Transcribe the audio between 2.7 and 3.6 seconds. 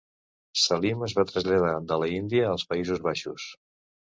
Països Baixos.